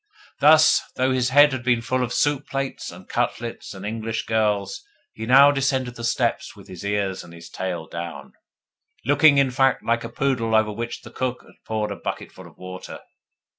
[0.39, 4.83] Thus, though his head had been full of soup plates and cutlets and English girls,
[5.13, 8.33] he now descended the steps with his ears and his tail down
[9.05, 12.57] looking, in fact, like a poodle over which the cook has poured a bucketful of
[12.57, 13.01] water.